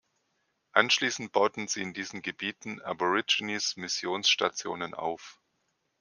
Anschließend 0.71 1.31
bauten 1.31 1.67
sie 1.67 1.83
in 1.83 1.93
diesen 1.93 2.23
Gebieten 2.23 2.81
Aborigines-Missionsstationen 2.81 4.95
auf. 4.95 5.39